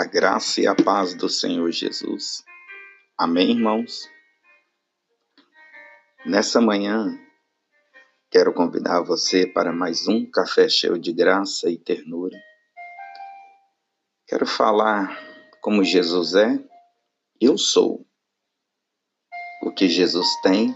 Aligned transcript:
A 0.00 0.04
graça 0.06 0.62
e 0.62 0.66
a 0.66 0.74
paz 0.74 1.12
do 1.14 1.28
Senhor 1.28 1.70
Jesus. 1.70 2.42
Amém, 3.18 3.50
irmãos? 3.50 4.08
Nessa 6.24 6.58
manhã, 6.58 7.20
quero 8.30 8.54
convidar 8.54 9.02
você 9.02 9.46
para 9.46 9.74
mais 9.74 10.08
um 10.08 10.24
café 10.24 10.70
cheio 10.70 10.98
de 10.98 11.12
graça 11.12 11.68
e 11.68 11.76
ternura. 11.76 12.34
Quero 14.26 14.46
falar 14.46 15.14
como 15.60 15.84
Jesus 15.84 16.34
é, 16.34 16.58
eu 17.38 17.58
sou. 17.58 18.06
O 19.62 19.70
que 19.70 19.86
Jesus 19.86 20.28
tem, 20.40 20.74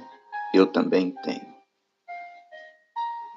eu 0.52 0.70
também 0.70 1.14
tenho. 1.22 1.54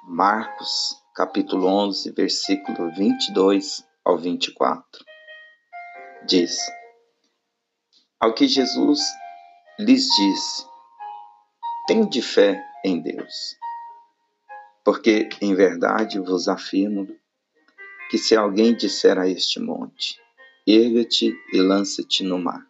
Marcos, 0.06 1.02
capítulo 1.14 1.66
11, 1.66 2.12
versículo 2.12 2.94
22 2.94 3.82
ao 4.04 4.18
24 4.18 5.07
diz: 6.28 6.58
Ao 8.20 8.34
que 8.34 8.46
Jesus 8.46 9.00
lhes 9.78 10.06
disse: 10.16 10.66
Tende 11.86 12.20
fé 12.20 12.62
em 12.84 13.00
Deus. 13.00 13.56
Porque 14.84 15.28
em 15.40 15.54
verdade 15.54 16.20
vos 16.20 16.46
afirmo 16.46 17.08
que 18.10 18.18
se 18.18 18.36
alguém 18.36 18.76
disser 18.76 19.18
a 19.18 19.26
este 19.26 19.58
monte: 19.58 20.20
Erga-te 20.66 21.34
e 21.52 21.60
lança-te 21.60 22.22
no 22.22 22.38
mar, 22.38 22.66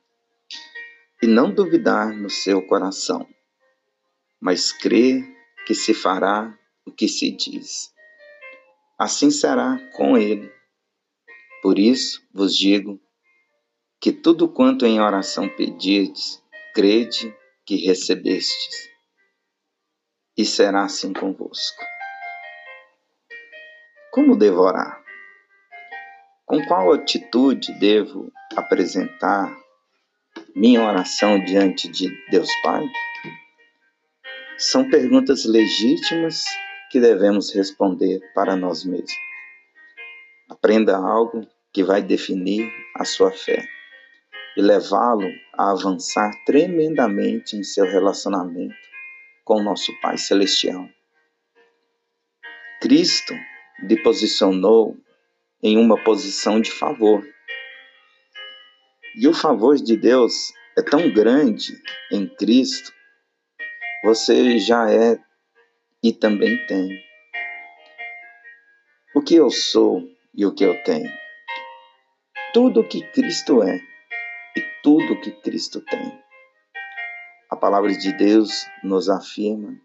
e 1.20 1.26
não 1.26 1.52
duvidar 1.52 2.14
no 2.14 2.30
seu 2.30 2.64
coração, 2.64 3.28
mas 4.40 4.72
crer 4.72 5.24
que 5.66 5.74
se 5.74 5.92
fará 5.92 6.56
o 6.86 6.92
que 6.92 7.08
se 7.08 7.30
diz, 7.32 7.92
assim 8.96 9.30
será 9.30 9.78
com 9.96 10.16
ele. 10.16 10.50
Por 11.60 11.76
isso 11.78 12.22
vos 12.32 12.56
digo 12.56 13.00
que 14.00 14.12
tudo 14.12 14.48
quanto 14.48 14.86
em 14.86 15.00
oração 15.00 15.48
pedirdes, 15.48 16.42
crede 16.72 17.34
que 17.66 17.76
recebestes, 17.76 18.88
e 20.36 20.44
será 20.44 20.84
assim 20.84 21.12
convosco. 21.12 21.84
Como 24.12 24.36
devorar? 24.36 25.02
Com 26.46 26.64
qual 26.66 26.92
atitude 26.92 27.72
devo 27.78 28.32
apresentar 28.56 29.54
minha 30.54 30.82
oração 30.82 31.44
diante 31.44 31.88
de 31.88 32.08
Deus 32.30 32.48
Pai? 32.62 32.86
São 34.56 34.88
perguntas 34.88 35.44
legítimas 35.44 36.44
que 36.90 37.00
devemos 37.00 37.52
responder 37.52 38.20
para 38.32 38.56
nós 38.56 38.84
mesmos. 38.84 39.12
Aprenda 40.48 40.96
algo 40.96 41.46
que 41.72 41.84
vai 41.84 42.00
definir 42.00 42.72
a 42.94 43.04
sua 43.04 43.30
fé 43.30 43.77
e 44.58 44.60
levá-lo 44.60 45.32
a 45.56 45.70
avançar 45.70 46.32
tremendamente 46.44 47.56
em 47.56 47.62
seu 47.62 47.84
relacionamento 47.84 48.74
com 49.44 49.62
nosso 49.62 49.92
Pai 50.00 50.18
Celestial. 50.18 50.88
Cristo 52.80 53.34
lhe 53.84 54.02
posicionou 54.02 54.96
em 55.62 55.78
uma 55.78 55.96
posição 56.02 56.60
de 56.60 56.72
favor. 56.72 57.24
E 59.14 59.28
o 59.28 59.32
favor 59.32 59.76
de 59.76 59.96
Deus 59.96 60.52
é 60.76 60.82
tão 60.82 61.08
grande 61.08 61.80
em 62.10 62.26
Cristo, 62.26 62.92
você 64.02 64.58
já 64.58 64.90
é 64.90 65.20
e 66.02 66.12
também 66.12 66.66
tem. 66.66 67.00
O 69.14 69.22
que 69.22 69.36
eu 69.36 69.50
sou 69.50 70.02
e 70.34 70.44
o 70.44 70.52
que 70.52 70.64
eu 70.64 70.82
tenho? 70.82 71.12
Tudo 72.52 72.80
o 72.80 72.88
que 72.88 73.02
Cristo 73.12 73.62
é 73.62 73.80
tudo 74.82 75.20
que 75.20 75.30
Cristo 75.42 75.80
tem. 75.80 76.22
A 77.50 77.56
palavra 77.56 77.90
de 77.90 78.12
Deus 78.12 78.66
nos 78.82 79.08
afirma, 79.08 79.80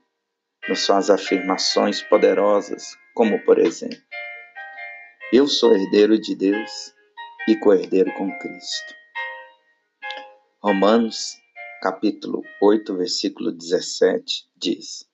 nos 0.68 0.86
faz 0.86 1.10
afirmações 1.10 2.02
poderosas, 2.04 2.98
como 3.16 3.44
por 3.44 3.60
exemplo, 3.60 4.02
eu 5.32 5.48
sou 5.48 5.74
herdeiro 5.74 6.20
de 6.20 6.36
Deus 6.36 6.94
e 7.48 7.56
co-herdeiro 7.56 8.14
com 8.14 8.32
Cristo. 8.40 8.94
Romanos, 10.62 11.36
capítulo 11.82 12.44
8, 12.62 12.96
versículo 12.96 13.52
17 13.52 14.50
diz: 14.56 15.10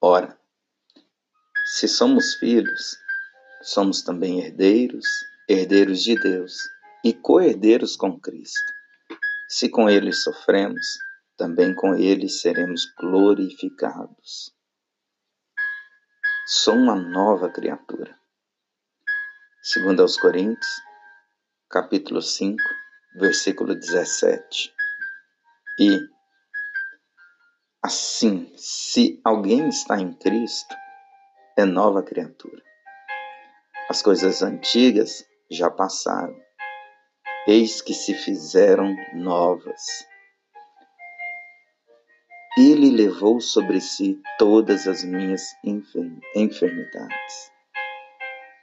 Ora, 0.00 0.38
se 1.74 1.88
somos 1.88 2.34
filhos, 2.34 2.96
somos 3.62 4.02
também 4.02 4.40
herdeiros, 4.40 5.06
herdeiros 5.48 6.02
de 6.02 6.14
Deus 6.20 6.56
e 7.06 7.14
co-herdeiros 7.14 7.94
com 7.94 8.18
Cristo. 8.18 8.72
Se 9.48 9.68
com 9.68 9.88
ele 9.88 10.12
sofremos, 10.12 10.84
também 11.36 11.72
com 11.72 11.94
ele 11.94 12.28
seremos 12.28 12.84
glorificados. 12.98 14.52
Sou 16.48 16.74
uma 16.74 16.96
nova 16.96 17.48
criatura. 17.48 18.18
Segundo 19.62 20.02
aos 20.02 20.16
Coríntios, 20.16 20.82
capítulo 21.70 22.20
5, 22.20 22.60
versículo 23.20 23.76
17. 23.76 24.74
E 25.78 26.00
assim, 27.84 28.52
se 28.56 29.20
alguém 29.24 29.68
está 29.68 30.00
em 30.00 30.12
Cristo, 30.12 30.74
é 31.56 31.64
nova 31.64 32.02
criatura. 32.02 32.60
As 33.88 34.02
coisas 34.02 34.42
antigas 34.42 35.24
já 35.48 35.70
passaram 35.70 36.45
eis 37.46 37.80
que 37.80 37.94
se 37.94 38.12
fizeram 38.12 38.96
novas. 39.14 40.04
Ele 42.58 42.90
levou 42.90 43.40
sobre 43.40 43.80
si 43.80 44.20
todas 44.36 44.88
as 44.88 45.04
minhas 45.04 45.42
enfermidades. 46.34 47.52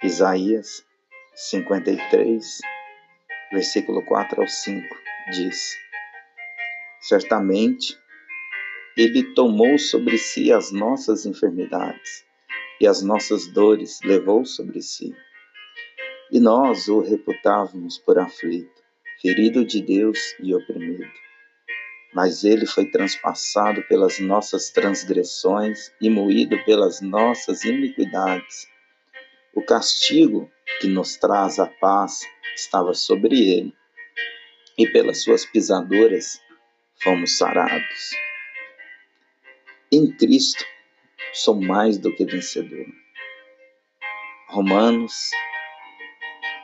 Isaías 0.03 0.83
53, 1.33 2.59
versículo 3.53 4.03
4 4.05 4.41
ao 4.41 4.47
5 4.47 4.85
diz: 5.31 5.77
Certamente 6.99 7.97
ele 8.97 9.33
tomou 9.33 9.77
sobre 9.77 10.17
si 10.17 10.51
as 10.51 10.73
nossas 10.73 11.25
enfermidades 11.25 12.25
e 12.81 12.87
as 12.87 13.01
nossas 13.01 13.47
dores 13.47 13.99
levou 14.03 14.43
sobre 14.43 14.81
si 14.81 15.15
e 16.33 16.39
nós 16.39 16.87
o 16.87 16.99
reputávamos 16.99 17.99
por 17.99 18.17
aflito, 18.17 18.81
ferido 19.21 19.63
de 19.63 19.79
Deus 19.83 20.17
e 20.39 20.55
oprimido. 20.55 21.07
Mas 22.11 22.43
ele 22.43 22.65
foi 22.65 22.89
transpassado 22.89 23.83
pelas 23.83 24.19
nossas 24.19 24.71
transgressões 24.71 25.91
e 26.01 26.09
moído 26.09 26.57
pelas 26.65 27.01
nossas 27.01 27.63
iniquidades. 27.63 28.67
O 29.55 29.63
castigo 29.63 30.51
que 30.81 30.87
nos 30.87 31.17
traz 31.17 31.59
a 31.59 31.67
paz 31.67 32.21
estava 32.55 32.95
sobre 32.95 33.35
ele, 33.51 33.73
e 34.75 34.87
pelas 34.87 35.21
suas 35.21 35.45
pisaduras 35.45 36.41
fomos 37.03 37.37
sarados. 37.37 38.11
Em 39.91 40.11
Cristo 40.17 40.65
sou 41.31 41.61
mais 41.61 41.99
do 41.99 42.11
que 42.15 42.25
vencedor. 42.25 42.87
Romanos 44.49 45.29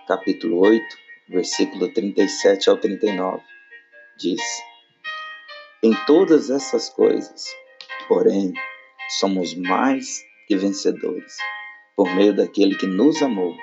capítulo 0.10 0.62
8, 0.62 0.84
versículo 1.30 1.94
37 1.94 2.68
ao 2.68 2.78
39, 2.78 3.44
diz: 4.18 4.42
Em 5.84 5.94
todas 6.08 6.50
essas 6.50 6.90
coisas, 6.90 7.46
porém, 8.08 8.52
somos 9.20 9.54
mais 9.54 10.26
que 10.48 10.58
vencedores, 10.58 11.38
por 11.96 12.12
meio 12.16 12.36
daquele 12.36 12.74
que 12.74 12.88
nos 12.88 13.22
amou. 13.22 13.56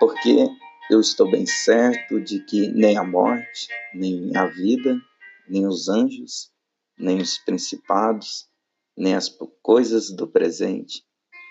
Porque 0.00 0.48
eu 0.90 1.00
estou 1.00 1.30
bem 1.30 1.44
certo 1.44 2.18
de 2.18 2.42
que 2.46 2.68
nem 2.68 2.96
a 2.96 3.04
morte, 3.04 3.68
nem 3.92 4.34
a 4.34 4.46
vida, 4.46 4.98
nem 5.46 5.66
os 5.66 5.90
anjos, 5.90 6.50
nem 6.98 7.18
os 7.18 7.36
principados, 7.36 8.48
nem 8.96 9.14
as 9.14 9.28
coisas 9.60 10.08
do 10.16 10.26
presente, 10.26 11.02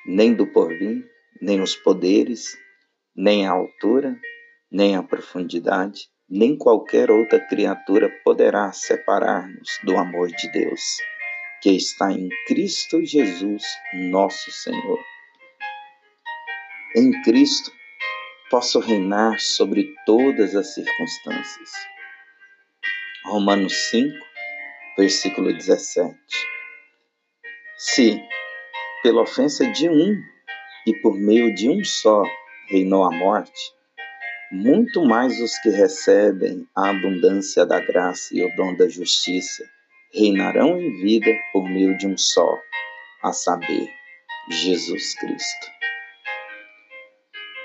nem 0.08 0.34
do 0.34 0.48
porvir, 0.48 1.08
nem 1.40 1.62
os 1.62 1.76
poderes, 1.76 2.58
nem 3.16 3.48
a 3.48 3.52
altura, 3.52 4.20
nem 4.70 4.96
a 4.96 5.04
profundidade, 5.04 6.10
nem 6.30 6.58
qualquer 6.58 7.10
outra 7.10 7.40
criatura 7.40 8.10
poderá 8.24 8.72
separar-nos 8.72 9.80
do 9.84 9.96
amor 9.98 10.28
de 10.28 10.52
Deus, 10.52 10.82
que 11.62 11.72
está 11.72 12.12
em 12.12 12.28
Cristo 12.48 13.06
Jesus, 13.06 13.64
nosso 14.12 14.52
Senhor. 14.52 15.00
Em 16.96 17.22
Cristo 17.22 17.72
posso 18.50 18.80
reinar 18.80 19.40
sobre 19.40 19.94
todas 20.06 20.56
as 20.56 20.74
circunstâncias. 20.74 21.72
Romanos 23.26 23.74
5, 23.90 24.14
versículo 24.98 25.54
17. 25.54 26.16
Se, 27.78 28.22
pela 29.04 29.22
ofensa 29.22 29.70
de 29.72 29.90
um 29.90 30.16
e 30.88 30.94
por 31.02 31.16
meio 31.18 31.54
de 31.54 31.70
um 31.70 31.84
só, 31.84 32.24
reinou 32.68 33.04
a 33.04 33.12
morte, 33.12 33.74
muito 34.52 35.04
mais 35.04 35.40
os 35.42 35.58
que 35.60 35.70
recebem 35.70 36.68
a 36.76 36.90
abundância 36.90 37.66
da 37.66 37.80
graça 37.80 38.36
e 38.36 38.44
o 38.44 38.56
dom 38.56 38.76
da 38.76 38.88
justiça 38.88 39.64
reinarão 40.14 40.80
em 40.80 41.02
vida 41.02 41.32
por 41.52 41.68
meio 41.68 41.98
de 41.98 42.08
um 42.08 42.18
só, 42.18 42.58
a 43.22 43.34
saber, 43.34 43.90
Jesus 44.50 45.16
Cristo. 45.16 45.72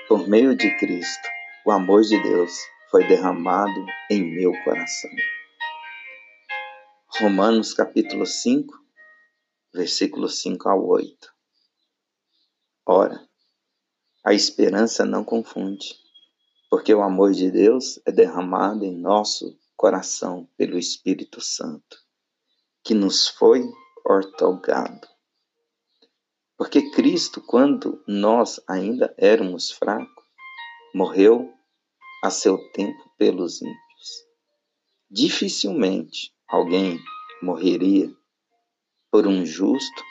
Por 0.07 0.27
meio 0.27 0.55
de 0.55 0.75
Cristo, 0.77 1.29
o 1.65 1.71
amor 1.71 2.01
de 2.01 2.21
Deus 2.21 2.57
foi 2.89 3.07
derramado 3.07 3.85
em 4.09 4.21
meu 4.21 4.51
coração. 4.63 5.11
Romanos 7.19 7.73
capítulo 7.73 8.25
5, 8.25 8.73
versículos 9.73 10.41
5 10.41 10.67
a 10.67 10.75
8. 10.75 11.33
Ora, 12.85 13.30
a 14.23 14.33
esperança 14.33 15.03
não 15.03 15.23
confunde, 15.23 15.95
porque 16.69 16.93
o 16.93 17.01
amor 17.01 17.31
de 17.31 17.49
Deus 17.49 17.99
é 18.05 18.11
derramado 18.11 18.85
em 18.85 18.95
nosso 18.95 19.57
coração 19.75 20.47
pelo 20.55 20.77
Espírito 20.77 21.41
Santo, 21.41 21.97
que 22.83 22.93
nos 22.93 23.27
foi 23.27 23.63
ortogado. 24.05 25.07
Porque 26.55 26.91
Cristo, 26.91 27.41
quando 27.41 28.03
nós 28.07 28.61
ainda 28.67 29.13
éramos 29.17 29.71
fracos, 29.71 30.23
morreu 30.93 31.51
a 32.23 32.29
seu 32.29 32.57
tempo 32.71 33.11
pelos 33.17 33.61
ímpios. 33.61 33.77
Dificilmente 35.09 36.31
alguém 36.47 36.99
morreria 37.41 38.13
por 39.09 39.25
um 39.25 39.43
justo, 39.43 40.03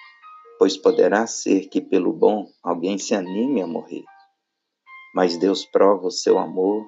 pois 0.61 0.77
poderá 0.77 1.27
ser 1.27 1.71
que 1.71 1.81
pelo 1.81 2.12
bom 2.12 2.47
alguém 2.62 2.99
se 2.99 3.15
anime 3.15 3.62
a 3.62 3.67
morrer. 3.67 4.05
Mas 5.15 5.39
Deus 5.39 5.65
prova 5.65 6.09
o 6.09 6.11
seu 6.11 6.39
amor, 6.39 6.87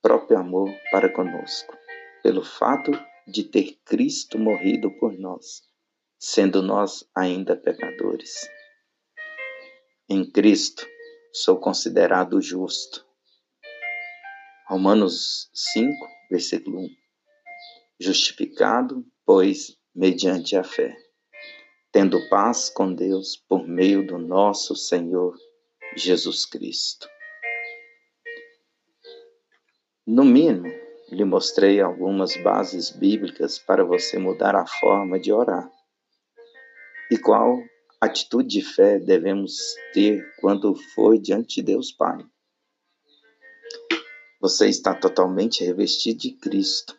próprio 0.00 0.38
amor 0.38 0.74
para 0.90 1.12
conosco, 1.12 1.76
pelo 2.22 2.42
fato 2.42 2.92
de 3.28 3.44
ter 3.44 3.78
Cristo 3.84 4.38
morrido 4.38 4.90
por 4.98 5.12
nós, 5.18 5.64
sendo 6.18 6.62
nós 6.62 7.06
ainda 7.14 7.54
pecadores. 7.54 8.48
Em 10.08 10.24
Cristo 10.30 10.88
sou 11.30 11.60
considerado 11.60 12.40
justo. 12.40 13.06
Romanos 14.66 15.50
5, 15.52 15.94
versículo 16.30 16.78
1. 16.80 16.88
Justificado, 18.00 19.04
pois, 19.26 19.76
mediante 19.94 20.56
a 20.56 20.64
fé, 20.64 21.01
tendo 21.92 22.26
paz 22.30 22.70
com 22.70 22.94
Deus 22.94 23.36
por 23.36 23.68
meio 23.68 24.06
do 24.06 24.16
nosso 24.16 24.74
Senhor 24.74 25.36
Jesus 25.94 26.46
Cristo. 26.46 27.06
No 30.06 30.24
mínimo, 30.24 30.72
lhe 31.10 31.24
mostrei 31.24 31.82
algumas 31.82 32.34
bases 32.42 32.90
bíblicas 32.90 33.58
para 33.58 33.84
você 33.84 34.18
mudar 34.18 34.56
a 34.56 34.66
forma 34.66 35.20
de 35.20 35.30
orar. 35.30 35.70
E 37.10 37.18
qual 37.18 37.58
atitude 38.00 38.48
de 38.48 38.62
fé 38.62 38.98
devemos 38.98 39.58
ter 39.92 40.24
quando 40.40 40.74
for 40.74 41.18
diante 41.18 41.56
de 41.56 41.62
Deus 41.62 41.92
Pai? 41.92 42.24
Você 44.40 44.66
está 44.66 44.94
totalmente 44.94 45.62
revestido 45.62 46.20
de 46.20 46.32
Cristo. 46.32 46.98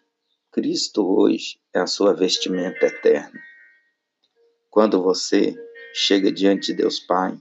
Cristo 0.52 1.04
hoje 1.04 1.60
é 1.74 1.80
a 1.80 1.88
sua 1.88 2.14
vestimenta 2.14 2.86
eterna. 2.86 3.42
Quando 4.74 5.04
você 5.04 5.56
chega 5.94 6.32
diante 6.32 6.72
de 6.72 6.74
Deus 6.74 7.00
Pai, 7.00 7.38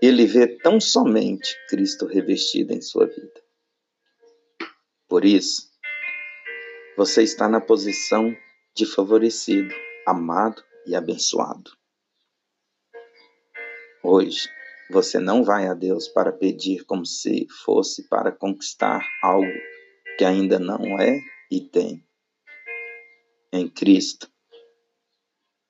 ele 0.00 0.24
vê 0.24 0.46
tão 0.46 0.80
somente 0.80 1.54
Cristo 1.68 2.06
revestido 2.06 2.72
em 2.72 2.80
sua 2.80 3.06
vida. 3.06 3.44
Por 5.06 5.26
isso, 5.26 5.70
você 6.96 7.22
está 7.22 7.46
na 7.46 7.60
posição 7.60 8.34
de 8.74 8.86
favorecido, 8.86 9.68
amado 10.06 10.64
e 10.86 10.96
abençoado. 10.96 11.72
Hoje, 14.02 14.48
você 14.90 15.18
não 15.18 15.44
vai 15.44 15.66
a 15.66 15.74
Deus 15.74 16.08
para 16.08 16.32
pedir 16.32 16.86
como 16.86 17.04
se 17.04 17.46
fosse 17.66 18.08
para 18.08 18.32
conquistar 18.32 19.06
algo 19.22 19.52
que 20.16 20.24
ainda 20.24 20.58
não 20.58 20.98
é 20.98 21.20
e 21.50 21.60
tem. 21.60 22.02
Em 23.52 23.68
Cristo, 23.68 24.26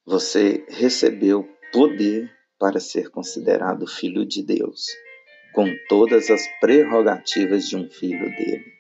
você 0.09 0.65
recebeu 0.71 1.47
poder 1.71 2.35
para 2.59 2.81
ser 2.81 3.11
considerado 3.11 3.87
filho 3.87 4.25
de 4.25 4.43
Deus, 4.43 4.87
com 5.53 5.67
todas 5.87 6.31
as 6.31 6.41
prerrogativas 6.61 7.69
de 7.69 7.77
um 7.77 7.91
filho 7.91 8.25
dele. 8.35 8.73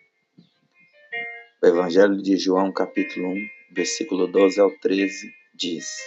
O 1.62 1.66
Evangelho 1.66 2.16
de 2.22 2.38
João, 2.38 2.72
capítulo 2.72 3.28
1, 3.28 3.46
versículo 3.72 4.26
12 4.26 4.58
ao 4.58 4.70
13, 4.78 5.30
diz: 5.54 5.98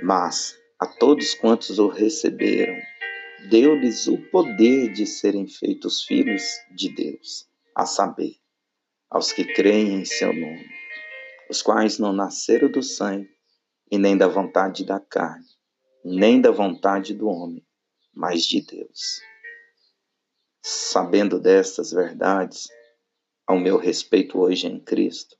Mas 0.00 0.56
a 0.78 0.86
todos 0.86 1.34
quantos 1.34 1.80
o 1.80 1.88
receberam, 1.88 2.80
deu-lhes 3.50 4.06
o 4.06 4.18
poder 4.30 4.92
de 4.92 5.04
serem 5.04 5.48
feitos 5.48 6.04
filhos 6.04 6.44
de 6.70 6.94
Deus, 6.94 7.48
a 7.74 7.86
saber, 7.86 8.36
aos 9.10 9.32
que 9.32 9.44
creem 9.44 9.94
em 9.94 10.04
seu 10.04 10.32
nome, 10.32 10.81
os 11.52 11.60
quais 11.60 11.98
não 11.98 12.14
nasceram 12.14 12.70
do 12.70 12.82
sangue, 12.82 13.28
e 13.90 13.98
nem 13.98 14.16
da 14.16 14.26
vontade 14.26 14.86
da 14.86 14.98
carne, 14.98 15.44
nem 16.02 16.40
da 16.40 16.50
vontade 16.50 17.12
do 17.12 17.28
homem, 17.28 17.62
mas 18.14 18.42
de 18.44 18.62
Deus. 18.62 19.20
Sabendo 20.62 21.38
destas 21.38 21.92
verdades, 21.92 22.68
ao 23.46 23.58
meu 23.58 23.76
respeito 23.76 24.38
hoje 24.38 24.66
em 24.66 24.80
Cristo, 24.80 25.36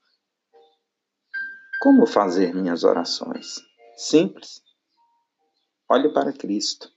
como 1.80 2.06
fazer 2.06 2.54
minhas 2.54 2.84
orações? 2.84 3.56
Simples 3.96 4.62
Olhe 5.88 6.12
para 6.12 6.32
Cristo. 6.32 6.90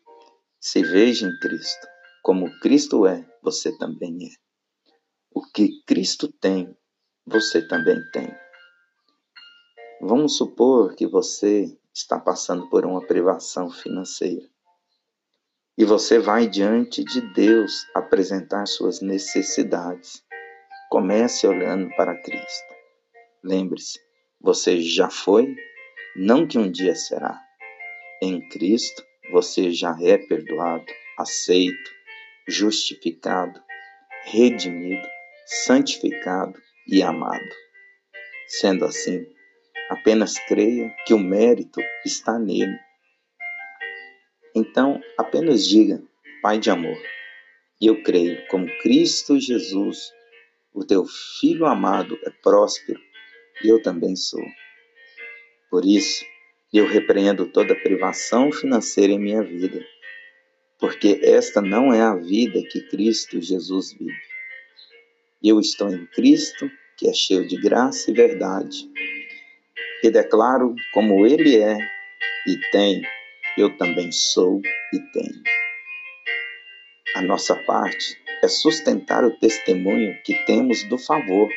Se 0.59 0.83
veja 0.83 1.25
em 1.25 1.39
Cristo. 1.39 1.88
Como 2.21 2.50
Cristo 2.59 3.07
é, 3.07 3.25
você 3.41 3.77
também 3.77 4.25
é. 4.25 4.29
O 5.31 5.41
que 5.41 5.83
Cristo 5.85 6.31
tem, 6.31 6.77
você 7.25 7.65
também 7.65 8.01
tem. 8.12 8.44
Vamos 10.01 10.38
supor 10.38 10.94
que 10.94 11.07
você 11.07 11.65
está 11.94 12.19
passando 12.19 12.69
por 12.69 12.86
uma 12.86 13.06
privação 13.06 13.69
financeira. 13.71 14.45
E 15.77 15.86
você 15.86 16.19
vai 16.19 16.47
diante 16.47 17.03
de 17.03 17.22
Deus 17.34 17.86
apresentar 17.93 18.65
suas 18.67 19.01
necessidades. 19.01 20.24
Comece 20.89 21.48
olhando 21.48 21.89
para 21.96 22.15
Cristo. 22.22 22.75
Lembre-se, 23.43 24.00
você 24.41 24.81
já 24.81 25.10
foi, 25.10 25.55
não 26.15 26.46
que 26.48 26.58
um 26.58 26.69
dia 26.69 26.96
será. 26.96 27.41
Em 28.22 28.48
Cristo, 28.50 29.03
você 29.31 29.72
já 29.72 29.98
é 30.01 30.17
perdoado, 30.17 30.86
aceito, 31.17 31.91
justificado, 32.48 33.62
redimido, 34.25 35.08
santificado 35.46 36.60
e 36.88 37.01
amado. 37.01 37.55
Sendo 38.48 38.86
assim, 38.86 39.25
apenas 39.89 40.38
creia 40.48 40.94
que 41.06 41.13
o 41.13 41.20
mérito 41.20 41.82
está 42.06 42.39
nele. 42.39 42.77
Então, 44.56 45.01
apenas 45.18 45.68
diga, 45.68 46.01
Pai 46.42 46.60
de 46.60 46.70
amor, 46.70 46.98
eu 47.82 48.01
creio 48.04 48.46
como 48.48 48.68
Cristo 48.82 49.39
Jesus, 49.39 50.13
o 50.74 50.86
teu 50.86 51.06
Filho 51.39 51.65
amado, 51.65 52.18
é 52.24 52.30
próspero 52.30 53.00
e 53.63 53.68
eu 53.68 53.82
também 53.82 54.15
sou. 54.15 54.44
Por 55.70 55.84
isso, 55.86 56.24
eu 56.74 56.88
repreendo 56.88 57.46
toda 57.48 57.75
privação 57.75 58.51
financeira 58.51 59.13
em 59.13 59.20
minha 59.20 59.44
vida, 59.44 59.84
porque 60.80 61.20
esta 61.24 61.62
não 61.62 61.94
é 61.94 62.01
a 62.01 62.15
vida 62.15 62.62
que 62.70 62.82
Cristo 62.89 63.42
Jesus 63.42 63.94
vive. 63.94 64.13
Eu 65.44 65.60
estou 65.60 65.89
em 65.89 66.06
Cristo, 66.08 66.70
que 66.98 67.10
é 67.10 67.13
cheio 67.13 67.48
de 67.48 67.58
graça 67.58 68.10
e 68.10 68.13
verdade, 68.13 68.89
e 70.05 70.12
declaro 70.12 70.75
como 70.93 71.25
Ele 71.25 71.57
é 71.57 71.77
e 72.45 72.57
tem, 72.71 73.01
eu 73.57 73.75
também 73.75 74.12
sou 74.12 74.62
e 74.93 75.00
tenho. 75.12 75.41
A 77.15 77.24
nossa 77.24 77.55
parte 77.63 78.15
é 78.43 78.47
sustentar 78.47 79.24
o 79.24 79.35
testemunho 79.39 80.15
que 80.24 80.35
temos 80.45 80.83
do 80.83 81.00
favor. 81.00 81.50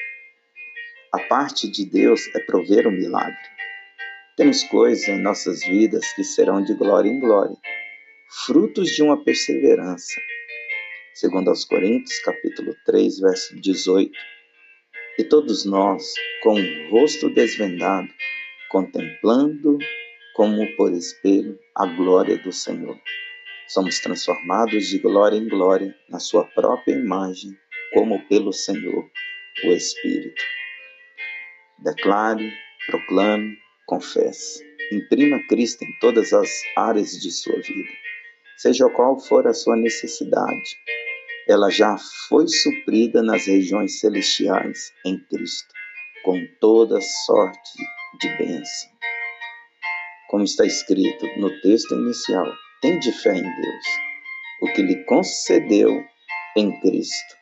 A 1.13 1.19
parte 1.25 1.71
de 1.71 1.85
Deus 1.85 2.23
é 2.35 2.41
prover 2.41 2.87
o 2.87 2.91
milagre. 2.91 3.37
Temos 4.35 4.65
coisas 4.65 5.07
em 5.09 5.21
nossas 5.21 5.61
vidas 5.61 6.11
que 6.15 6.25
serão 6.25 6.63
de 6.63 6.73
glória 6.73 7.11
em 7.11 7.21
glória, 7.21 7.57
frutos 8.47 8.89
de 8.91 9.03
uma 9.03 9.23
perseverança. 9.23 10.19
Segundo 11.13 11.49
aos 11.49 11.67
Coríntios, 11.67 12.19
capítulo 12.21 12.75
3, 12.87 13.19
verso 13.21 13.61
18. 13.61 14.11
E 15.19 15.25
todos 15.25 15.67
nós, 15.67 16.15
com 16.43 16.55
o 16.55 16.91
rosto 16.91 17.29
desvendado, 17.29 18.09
contemplando 18.69 19.79
como 20.35 20.65
por 20.77 20.93
espelho 20.93 21.59
a 21.75 21.87
glória 21.87 22.39
do 22.39 22.53
Senhor, 22.53 22.97
somos 23.67 23.99
transformados 24.01 24.87
de 24.87 24.99
glória 24.99 25.37
em 25.37 25.49
glória 25.49 25.95
na 26.09 26.19
Sua 26.19 26.45
própria 26.45 26.95
imagem, 26.95 27.51
como 27.93 28.25
pelo 28.29 28.53
Senhor, 28.53 29.05
o 29.65 29.73
Espírito. 29.73 30.43
Declare, 31.83 32.53
proclame, 32.87 33.57
confesse. 33.87 34.65
Imprima 34.93 35.39
Cristo 35.49 35.85
em 35.85 35.99
todas 36.01 36.33
as 36.33 36.51
áreas 36.77 37.11
de 37.13 37.31
sua 37.31 37.61
vida. 37.61 37.91
Seja 38.57 38.89
qual 38.91 39.19
for 39.19 39.47
a 39.47 39.53
sua 39.53 39.77
necessidade, 39.77 40.77
ela 41.47 41.71
já 41.71 41.97
foi 42.29 42.47
suprida 42.49 43.23
nas 43.23 43.47
regiões 43.47 44.01
celestiais 44.01 44.93
em 45.05 45.19
Cristo, 45.29 45.69
com 46.23 46.47
toda 46.61 47.01
sorte 47.01 47.98
de 48.21 48.29
bênção. 48.37 48.91
Como 50.29 50.45
está 50.45 50.65
escrito 50.65 51.27
no 51.39 51.51
texto 51.61 51.95
inicial, 51.95 52.47
tem 52.81 52.99
de 52.99 53.13
fé 53.13 53.35
em 53.35 53.43
Deus, 53.43 53.85
o 54.63 54.73
que 54.73 54.83
lhe 54.83 55.05
concedeu 55.05 56.05
em 56.57 56.81
Cristo. 56.81 57.37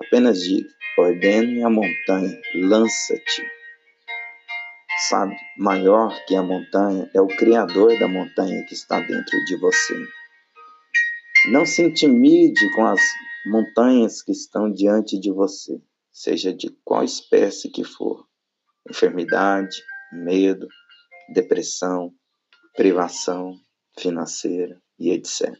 Apenas 0.00 0.40
diga, 0.40 0.68
ordene 0.98 1.62
a 1.62 1.70
montanha, 1.70 2.40
lança-te. 2.54 3.46
Sabe, 5.08 5.36
maior 5.56 6.12
que 6.26 6.34
a 6.34 6.42
montanha 6.42 7.08
é 7.14 7.20
o 7.20 7.28
Criador 7.28 7.98
da 7.98 8.08
montanha 8.08 8.64
que 8.64 8.74
está 8.74 9.00
dentro 9.00 9.44
de 9.44 9.56
você. 9.56 9.94
Não 11.50 11.64
se 11.64 11.82
intimide 11.82 12.68
com 12.74 12.84
as 12.84 13.00
montanhas 13.46 14.22
que 14.22 14.32
estão 14.32 14.72
diante 14.72 15.18
de 15.18 15.30
você, 15.30 15.80
seja 16.12 16.52
de 16.52 16.68
qual 16.84 17.04
espécie 17.04 17.70
que 17.70 17.84
for 17.84 18.26
enfermidade, 18.90 19.82
medo, 20.12 20.68
depressão, 21.32 22.12
privação 22.74 23.54
financeira 23.98 24.80
e 24.98 25.10
etc. 25.10 25.52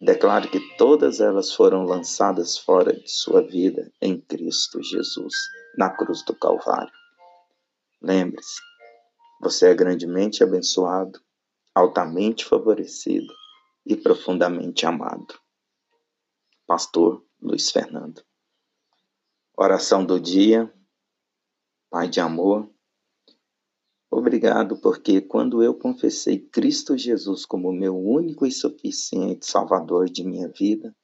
Declare 0.00 0.48
que 0.48 0.60
todas 0.76 1.20
elas 1.20 1.54
foram 1.54 1.84
lançadas 1.84 2.58
fora 2.58 2.92
de 2.92 3.10
sua 3.10 3.42
vida 3.42 3.90
em 4.00 4.20
Cristo 4.20 4.82
Jesus, 4.82 5.34
na 5.78 5.88
cruz 5.88 6.22
do 6.24 6.34
Calvário. 6.34 6.92
Lembre-se, 8.02 8.60
você 9.40 9.70
é 9.70 9.74
grandemente 9.74 10.44
abençoado, 10.44 11.18
altamente 11.74 12.44
favorecido 12.44 13.32
e 13.86 13.96
profundamente 13.96 14.84
amado. 14.84 15.38
Pastor 16.66 17.24
Luiz 17.40 17.70
Fernando. 17.70 18.22
Oração 19.56 20.04
do 20.04 20.20
dia. 20.20 20.72
Pai 21.88 22.08
de 22.08 22.20
amor, 22.20 22.68
Obrigado, 24.10 24.76
porque 24.80 25.20
quando 25.20 25.62
eu 25.62 25.74
confessei 25.74 26.38
Cristo 26.38 26.96
Jesus 26.96 27.44
como 27.44 27.72
meu 27.72 27.96
único 27.96 28.46
e 28.46 28.52
suficiente 28.52 29.46
Salvador 29.46 30.08
de 30.08 30.24
minha 30.24 30.48
vida, 30.48 30.94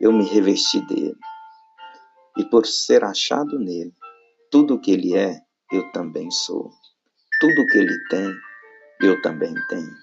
eu 0.00 0.12
me 0.12 0.24
revesti 0.24 0.84
dele. 0.86 1.16
E 2.38 2.44
por 2.46 2.66
ser 2.66 3.04
achado 3.04 3.58
nele, 3.58 3.92
tudo 4.50 4.74
o 4.74 4.80
que 4.80 4.92
ele 4.92 5.14
é, 5.14 5.40
eu 5.70 5.92
também 5.92 6.30
sou. 6.30 6.70
Tudo 7.38 7.62
o 7.62 7.66
que 7.66 7.78
ele 7.78 7.98
tem, 8.08 8.34
eu 9.02 9.20
também 9.20 9.54
tenho. 9.68 9.94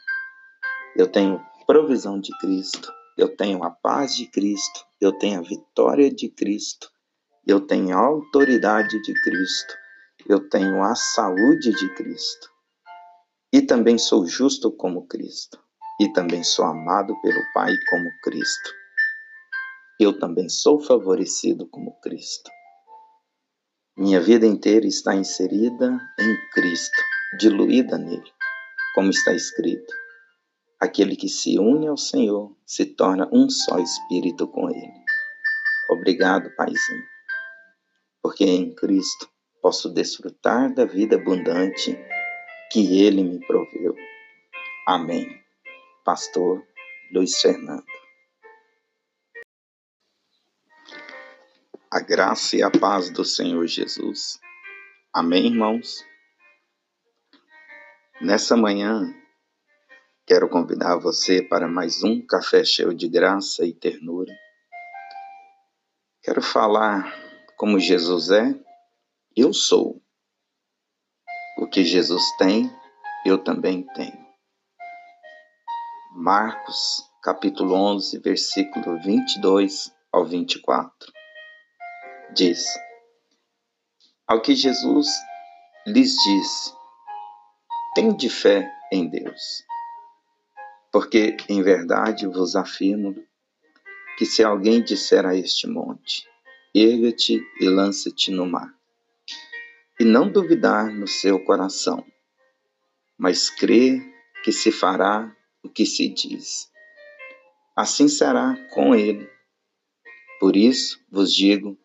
Eu 0.96 1.08
tenho 1.12 1.42
provisão 1.66 2.20
de 2.20 2.36
Cristo, 2.38 2.92
eu 3.18 3.36
tenho 3.36 3.64
a 3.64 3.72
paz 3.72 4.16
de 4.16 4.28
Cristo, 4.28 4.86
eu 5.02 5.12
tenho 5.14 5.40
a 5.40 5.44
vitória 5.44 6.14
de 6.14 6.30
Cristo, 6.30 6.90
eu 7.46 7.60
tenho 7.62 7.98
a 7.98 8.00
autoridade 8.00 9.02
de 9.02 9.14
Cristo 9.22 9.74
eu 10.28 10.50
tenho 10.50 10.84
a 10.84 10.96
saúde 10.96 11.72
de 11.72 11.94
Cristo. 11.96 12.50
E 13.52 13.62
também 13.62 13.98
sou 13.98 14.26
justo 14.26 14.72
como 14.72 15.08
Cristo. 15.08 15.60
E 16.00 16.12
também 16.14 16.44
sou 16.44 16.66
amado 16.66 17.20
pelo 17.22 17.42
Pai 17.54 17.74
como 17.90 18.10
Cristo. 18.24 18.74
Eu 20.00 20.18
também 20.18 20.48
sou 20.48 20.80
favorecido 20.80 21.68
como 21.68 22.00
Cristo. 22.00 22.50
Minha 23.98 24.22
vida 24.22 24.46
inteira 24.46 24.88
está 24.88 25.14
inserida 25.14 26.00
em 26.18 26.50
Cristo, 26.52 27.04
diluída 27.38 27.98
nele, 27.98 28.32
como 28.96 29.10
está 29.10 29.34
escrito. 29.34 29.94
Aquele 30.80 31.18
que 31.18 31.28
se 31.28 31.60
une 31.60 31.88
ao 31.88 31.98
Senhor 31.98 32.56
se 32.66 32.86
torna 32.86 33.30
um 33.34 33.50
só 33.50 33.78
espírito 33.78 34.48
com 34.48 34.70
ele. 34.70 35.04
Obrigado, 35.90 36.50
Paizinho, 36.56 37.04
porque 38.22 38.46
em 38.46 38.74
Cristo 38.74 39.30
posso 39.70 39.88
desfrutar 39.88 40.74
da 40.74 40.84
vida 40.84 41.16
abundante 41.16 41.96
que 42.72 43.04
Ele 43.04 43.24
me 43.24 43.40
proveu. 43.46 43.96
Amém. 44.88 45.40
Pastor 46.04 46.66
Luiz 47.14 47.40
Fernando. 47.40 47.86
A 51.92 52.00
graça 52.00 52.58
e 52.58 52.64
a 52.64 52.72
paz 52.72 53.12
do 53.12 53.24
Senhor 53.24 53.68
Jesus. 53.68 54.40
Amém, 55.14 55.46
irmãos? 55.46 56.04
Nessa 58.20 58.58
manhã, 58.58 59.14
quero 60.26 60.50
convidar 60.50 60.98
você 60.98 61.44
para 61.44 61.68
mais 61.68 62.02
um 62.04 62.26
café 62.26 62.64
cheio 62.64 62.92
de 62.92 63.08
graça 63.08 63.64
e 63.68 63.72
ternura. 63.72 64.34
Quero 66.24 66.42
falar 66.42 67.14
como 67.56 67.80
Jesus 67.80 68.32
é 68.32 68.69
eu 69.40 69.54
sou. 69.54 70.02
O 71.58 71.68
que 71.68 71.84
Jesus 71.84 72.24
tem, 72.38 72.70
eu 73.26 73.38
também 73.42 73.84
tenho. 73.94 74.28
Marcos, 76.14 77.04
capítulo 77.24 77.74
11, 77.74 78.20
versículo 78.20 79.00
22 79.02 79.94
ao 80.12 80.26
24. 80.26 81.14
Diz: 82.34 82.66
Ao 84.28 84.42
que 84.42 84.56
Jesus 84.56 85.08
lhes 85.88 86.16
disse: 86.24 86.74
Tende 87.96 88.30
fé 88.30 88.70
em 88.92 89.08
Deus. 89.10 89.64
Porque 90.92 91.38
em 91.48 91.62
verdade 91.62 92.28
vos 92.28 92.56
afirmo 92.56 93.16
que 94.18 94.26
se 94.26 94.44
alguém 94.44 94.84
disser 94.84 95.26
a 95.26 95.36
este 95.36 95.68
monte: 95.68 96.28
Erga-te 96.76 97.42
e 97.60 97.70
lança-te 97.70 98.32
no 98.32 98.46
mar, 98.46 98.79
e 100.00 100.06
não 100.06 100.32
duvidar 100.32 100.90
no 100.94 101.08
seu 101.08 101.44
coração, 101.44 102.06
mas 103.18 103.50
crer 103.50 104.02
que 104.44 104.52
se 104.52 104.72
fará 104.72 105.36
o 105.62 105.70
que 105.70 105.86
se 105.86 106.08
diz. 106.08 106.72
Assim 107.76 108.08
será 108.08 108.56
com 108.72 108.96
ele. 108.96 109.30
Por 110.40 110.56
isso 110.56 111.04
vos 111.12 111.34
digo 111.34 111.78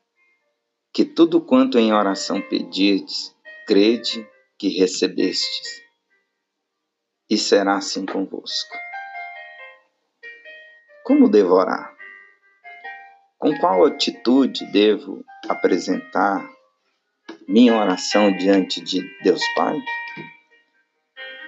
que 0.93 1.05
tudo 1.05 1.41
quanto 1.41 1.77
em 1.77 1.93
oração 1.93 2.41
pedirdes, 2.41 3.35
crede 3.67 4.25
que 4.57 4.69
recebestes, 4.69 5.83
e 7.29 7.37
será 7.37 7.77
assim 7.79 8.07
convosco. 8.07 8.77
Como 11.03 11.29
devorar? 11.29 11.93
Com 13.39 13.59
qual 13.59 13.85
atitude 13.85 14.65
devo 14.71 15.25
apresentar 15.49 16.49
minha 17.47 17.75
oração 17.75 18.35
diante 18.37 18.81
de 18.81 19.03
Deus 19.23 19.43
Pai? 19.55 19.77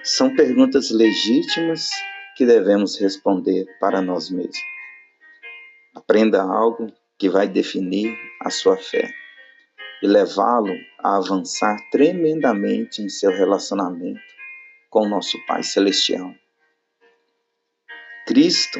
São 0.03 0.35
perguntas 0.35 0.91
legítimas 0.91 1.89
que 2.35 2.45
devemos 2.45 2.99
responder 2.99 3.65
para 3.79 4.01
nós 4.01 4.29
mesmos. 4.29 4.57
Aprenda 5.95 6.41
algo 6.41 6.87
que 7.17 7.29
vai 7.29 7.47
definir 7.47 8.17
a 8.41 8.49
sua 8.49 8.77
fé 8.77 9.11
e 10.01 10.07
levá-lo 10.07 10.73
a 10.99 11.17
avançar 11.17 11.75
tremendamente 11.91 13.01
em 13.01 13.09
seu 13.09 13.31
relacionamento 13.31 14.21
com 14.89 15.07
nosso 15.07 15.37
Pai 15.45 15.63
Celestial. 15.63 16.33
Cristo 18.27 18.79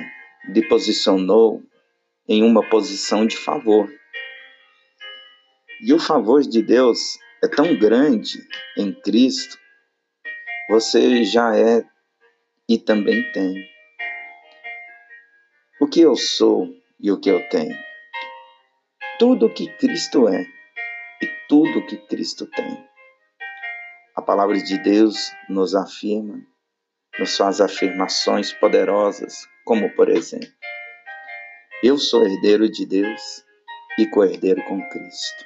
lhe 0.49 0.67
posicionou 0.67 1.63
em 2.27 2.43
uma 2.43 2.63
posição 2.69 3.25
de 3.25 3.35
favor 3.35 3.91
e 5.81 5.93
o 5.93 5.99
favor 5.99 6.41
de 6.41 6.61
Deus 6.61 7.17
é 7.43 7.47
tão 7.47 7.77
grande 7.77 8.39
em 8.77 8.91
Cristo, 8.91 9.57
você 10.69 11.23
já 11.23 11.55
é 11.55 11.83
e 12.67 12.77
também 12.77 13.31
tem. 13.31 13.53
O 15.79 15.87
que 15.87 16.01
eu 16.01 16.15
sou 16.15 16.67
e 16.99 17.11
o 17.11 17.19
que 17.19 17.29
eu 17.29 17.47
tenho? 17.49 17.77
Tudo 19.19 19.45
o 19.45 19.53
que 19.53 19.67
Cristo 19.77 20.27
é 20.27 20.41
e 21.21 21.27
tudo 21.47 21.79
o 21.79 21.85
que 21.85 21.97
Cristo 22.07 22.47
tem. 22.47 22.85
A 24.15 24.21
palavra 24.21 24.57
de 24.57 24.77
Deus 24.79 25.31
nos 25.47 25.75
afirma, 25.75 26.41
nos 27.19 27.37
faz 27.37 27.61
afirmações 27.61 28.51
poderosas, 28.53 29.47
como 29.63 29.89
por 29.95 30.09
exemplo, 30.09 30.49
eu 31.83 31.99
sou 31.99 32.25
herdeiro 32.25 32.67
de 32.67 32.85
Deus 32.87 33.45
e 33.99 34.07
co-herdeiro 34.07 34.63
com 34.65 34.81
Cristo. 34.89 35.45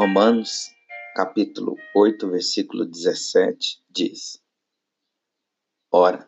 Romanos, 0.00 0.74
capítulo 1.14 1.76
8, 1.94 2.30
versículo 2.30 2.86
17, 2.86 3.84
diz: 3.90 4.42
Ora, 5.92 6.26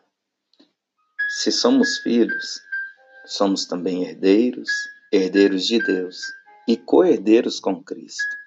Se 1.27 1.51
somos 1.51 1.97
filhos, 1.97 2.61
somos 3.25 3.65
também 3.65 4.03
herdeiros, 4.03 4.69
herdeiros 5.11 5.65
de 5.65 5.83
Deus 5.83 6.21
e 6.67 6.77
co-herdeiros 6.77 7.59
com 7.59 7.83
Cristo. 7.83 8.37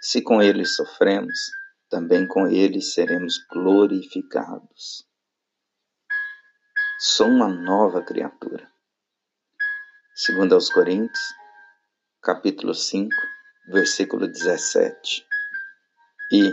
Se 0.00 0.22
com 0.22 0.40
Ele 0.40 0.64
sofremos, 0.64 1.50
também 1.88 2.24
com 2.28 2.46
Ele 2.46 2.80
seremos 2.80 3.44
glorificados. 3.50 5.04
Sou 7.00 7.26
uma 7.26 7.48
nova 7.48 8.00
criatura. 8.00 8.70
Segundo 10.14 10.54
aos 10.54 10.70
Coríntios, 10.70 11.34
capítulo 12.22 12.72
5, 12.72 13.10
versículo 13.68 14.26
17. 14.26 15.26
E 16.32 16.50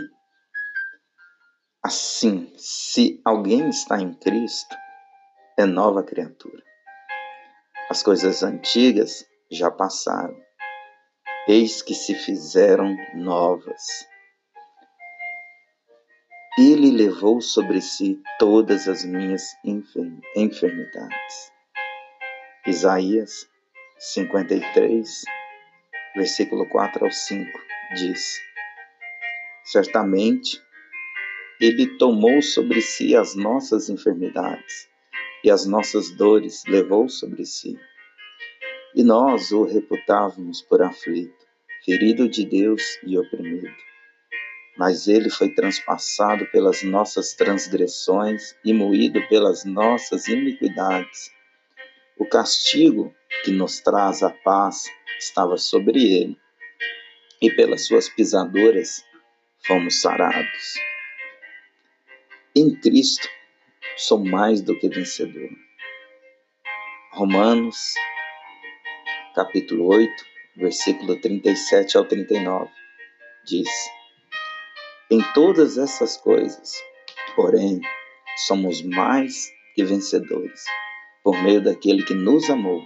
assim, 1.82 2.52
se 2.56 3.20
alguém 3.24 3.68
está 3.68 4.00
em 4.00 4.14
Cristo, 4.14 4.76
é 5.58 5.66
nova 5.66 6.02
criatura. 6.02 6.62
As 7.88 8.02
coisas 8.02 8.42
antigas 8.42 9.26
já 9.50 9.70
passaram, 9.70 10.36
eis 11.48 11.82
que 11.82 11.94
se 11.94 12.14
fizeram 12.14 12.96
novas. 13.14 14.08
Ele 16.58 16.90
levou 16.90 17.40
sobre 17.40 17.80
si 17.80 18.20
todas 18.38 18.86
as 18.86 19.04
minhas 19.04 19.42
enfermidades. 19.64 21.52
Isaías 22.66 23.48
53, 23.98 25.24
versículo 26.14 26.66
4 26.66 27.04
ao 27.04 27.10
5 27.10 27.60
diz: 27.94 28.40
Certamente 29.64 30.62
ele 31.60 31.98
tomou 31.98 32.40
sobre 32.40 32.80
si 32.80 33.14
as 33.14 33.34
nossas 33.34 33.88
enfermidades 33.88 34.88
e 35.44 35.50
as 35.50 35.66
nossas 35.66 36.10
dores 36.10 36.64
levou 36.66 37.08
sobre 37.08 37.44
si. 37.44 37.78
E 38.94 39.02
nós 39.02 39.52
o 39.52 39.64
reputávamos 39.64 40.62
por 40.62 40.82
aflito, 40.82 41.46
ferido 41.84 42.28
de 42.28 42.44
Deus 42.44 42.82
e 43.04 43.18
oprimido. 43.18 43.70
Mas 44.76 45.06
ele 45.06 45.28
foi 45.28 45.50
transpassado 45.50 46.46
pelas 46.46 46.82
nossas 46.82 47.34
transgressões 47.34 48.56
e 48.64 48.72
moído 48.72 49.20
pelas 49.28 49.64
nossas 49.64 50.26
iniquidades. 50.28 51.30
O 52.18 52.26
castigo 52.26 53.14
que 53.44 53.50
nos 53.50 53.80
traz 53.80 54.22
a 54.22 54.30
paz 54.30 54.84
estava 55.20 55.56
sobre 55.56 56.00
ele, 56.00 56.38
e 57.40 57.50
pelas 57.50 57.86
suas 57.86 58.08
pisaduras 58.08 59.04
fomos 59.66 60.00
sarados. 60.00 60.74
Em 62.56 62.74
Cristo 62.80 63.28
sou 63.96 64.18
mais 64.24 64.60
do 64.60 64.78
que 64.78 64.88
vencedor. 64.88 65.50
Romanos, 67.12 67.94
capítulo 69.34 69.88
8, 69.88 70.10
versículo 70.56 71.20
37 71.20 71.96
ao 71.96 72.04
39, 72.04 72.70
diz: 73.46 73.68
Em 75.10 75.20
todas 75.34 75.76
essas 75.76 76.16
coisas, 76.16 76.72
porém, 77.36 77.80
somos 78.46 78.82
mais 78.82 79.50
que 79.74 79.84
vencedores, 79.84 80.64
por 81.22 81.40
meio 81.42 81.62
daquele 81.62 82.02
que 82.04 82.14
nos 82.14 82.48
amou. 82.48 82.82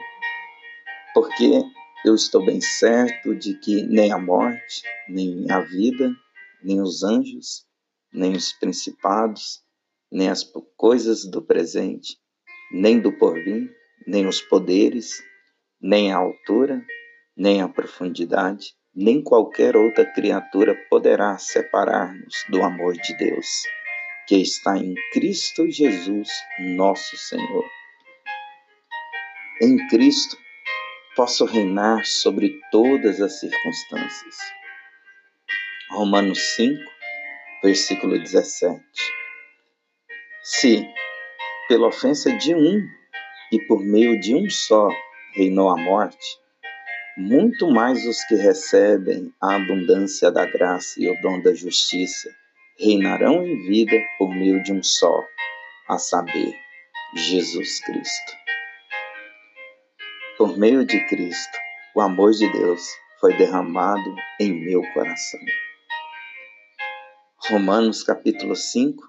Porque 1.13 1.65
eu 2.05 2.15
estou 2.15 2.45
bem 2.45 2.61
certo 2.61 3.35
de 3.35 3.55
que 3.55 3.83
nem 3.83 4.13
a 4.13 4.19
morte, 4.19 4.83
nem 5.09 5.51
a 5.51 5.61
vida, 5.61 6.15
nem 6.63 6.81
os 6.81 7.03
anjos, 7.03 7.65
nem 8.13 8.37
os 8.37 8.53
principados, 8.53 9.63
nem 10.13 10.29
as 10.29 10.45
coisas 10.77 11.25
do 11.25 11.41
presente, 11.41 12.19
nem 12.71 13.01
do 13.01 13.11
porvir, 13.11 13.75
nem 14.07 14.27
os 14.27 14.43
poderes, 14.43 15.23
nem 15.81 16.13
a 16.13 16.19
altura, 16.19 16.85
nem 17.35 17.63
a 17.63 17.69
profundidade, 17.69 18.75
nem 18.95 19.23
qualquer 19.23 19.75
outra 19.75 20.05
criatura 20.05 20.77
poderá 20.91 21.39
separar-nos 21.39 22.45
do 22.51 22.63
amor 22.63 22.93
de 22.93 23.17
Deus, 23.17 23.63
que 24.29 24.37
está 24.37 24.77
em 24.77 24.95
Cristo 25.13 25.71
Jesus, 25.71 26.29
nosso 26.77 27.17
Senhor. 27.17 27.65
Em 29.63 29.89
Cristo 29.89 30.44
posso 31.15 31.45
reinar 31.45 32.05
sobre 32.05 32.61
todas 32.71 33.21
as 33.21 33.39
circunstâncias. 33.39 34.37
Romanos 35.91 36.39
5, 36.57 36.83
versículo 37.63 38.19
17. 38.19 38.83
Se, 40.43 40.87
pela 41.69 41.89
ofensa 41.89 42.33
de 42.37 42.55
um 42.55 42.81
e 43.53 43.61
por 43.67 43.81
meio 43.81 44.19
de 44.21 44.35
um 44.35 44.51
só 44.51 44.89
reinou 45.35 45.71
a 45.71 45.77
morte, 45.77 46.39
muito 47.17 47.71
mais 47.71 48.05
os 48.07 48.25
que 48.25 48.35
recebem 48.35 49.33
a 49.41 49.55
abundância 49.55 50.33
da 50.33 50.45
graça 50.45 51.01
e 51.01 51.09
o 51.09 51.21
dom 51.23 51.41
da 51.41 51.55
justiça 51.55 52.29
reinarão 52.77 53.47
em 53.47 53.67
vida 53.69 53.97
por 54.19 54.35
meio 54.35 54.63
de 54.65 54.73
um 54.73 54.83
só, 54.83 55.23
a 55.89 55.97
saber, 55.97 56.59
Jesus 57.15 57.81
Cristo. 57.85 58.44
Por 60.45 60.59
meio 60.59 60.85
de 60.85 61.03
Cristo, 61.07 61.59
o 61.97 62.03
amor 62.03 62.33
de 62.33 62.47
Deus 62.53 62.87
foi 63.19 63.35
derramado 63.35 64.15
em 64.39 64.53
meu 64.53 64.83
coração. 64.93 65.41
Romanos 67.49 68.03
capítulo 68.03 68.55
5, 68.55 69.03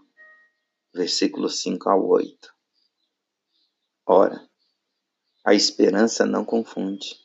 versículo 0.94 1.50
5 1.50 1.90
ao 1.90 2.08
8. 2.08 2.54
Ora, 4.08 4.48
a 5.46 5.54
esperança 5.54 6.26
não 6.26 6.46
confunde, 6.46 7.18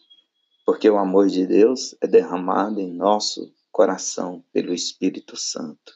porque 0.66 0.90
o 0.90 0.98
amor 0.98 1.28
de 1.28 1.46
Deus 1.46 1.94
é 2.02 2.08
derramado 2.08 2.80
em 2.80 2.92
nosso 2.92 3.54
coração 3.70 4.44
pelo 4.52 4.74
Espírito 4.74 5.36
Santo, 5.36 5.92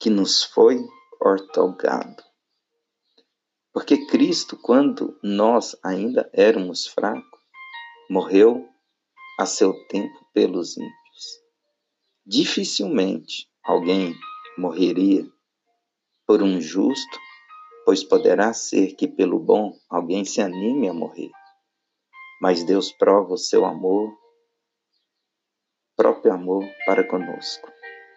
que 0.00 0.10
nos 0.10 0.42
foi 0.42 0.80
ortogado. 1.20 2.29
Porque 3.80 4.04
Cristo, 4.08 4.58
quando 4.58 5.18
nós 5.22 5.74
ainda 5.82 6.30
éramos 6.34 6.86
fracos, 6.86 7.40
morreu 8.10 8.68
a 9.38 9.46
seu 9.46 9.72
tempo 9.86 10.22
pelos 10.34 10.76
ímpios. 10.76 11.40
Dificilmente 12.26 13.48
alguém 13.64 14.14
morreria 14.58 15.26
por 16.26 16.42
um 16.42 16.60
justo, 16.60 17.18
pois 17.86 18.04
poderá 18.04 18.52
ser 18.52 18.96
que 18.96 19.08
pelo 19.08 19.38
bom 19.38 19.72
alguém 19.88 20.26
se 20.26 20.42
anime 20.42 20.86
a 20.86 20.92
morrer. 20.92 21.30
Mas 22.38 22.62
Deus 22.62 22.92
prova 22.92 23.32
o 23.32 23.38
seu 23.38 23.64
amor, 23.64 24.14
próprio 25.96 26.34
amor 26.34 26.68
para 26.84 27.02
conosco, 27.08 27.66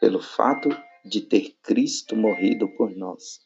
pelo 0.02 0.21
fato 0.21 0.67
de 1.06 1.21
ter 1.21 1.58
Cristo 1.63 2.17
morrido 2.17 2.67
por 2.76 2.93
nós, 2.93 3.39